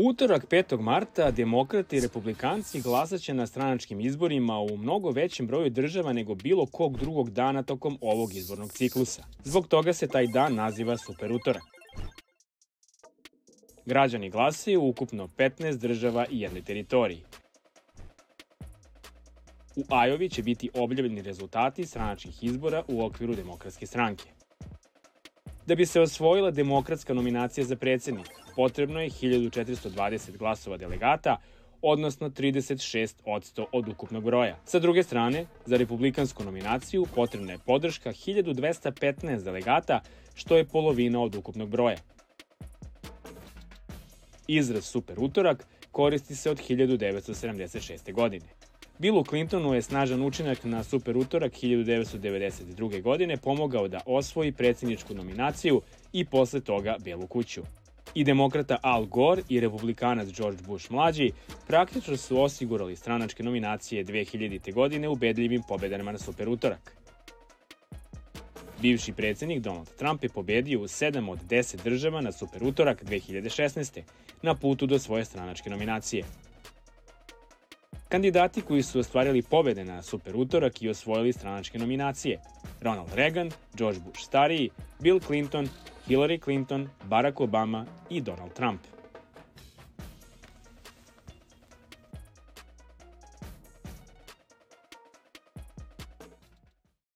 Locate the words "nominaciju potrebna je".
36.44-37.58